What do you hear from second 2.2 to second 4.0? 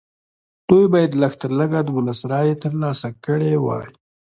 رایې ترلاسه کړې وای.